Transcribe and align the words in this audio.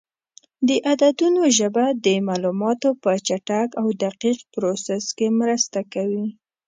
د 0.67 0.69
عددونو 0.91 1.41
ژبه 1.57 1.85
د 2.05 2.07
معلوماتو 2.27 2.89
په 3.03 3.11
چټک 3.27 3.69
او 3.81 3.87
دقیق 4.03 4.39
پروسس 4.53 5.05
کې 5.17 5.27
مرسته 5.41 5.79
کوي. 5.93 6.25